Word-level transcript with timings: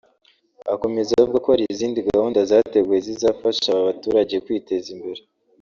Akomeza 0.73 1.11
avuga 1.23 1.41
ko 1.43 1.49
hari 1.53 1.65
izindi 1.73 2.05
gahunda 2.09 2.39
zateguwe 2.49 2.97
zizafasha 3.05 3.65
aba 3.71 3.87
baturage 3.89 4.35
kwiteza 4.45 4.87
imbere 4.95 5.21